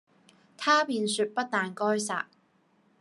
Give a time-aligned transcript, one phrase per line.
[0.57, 2.25] 他便説不但該殺，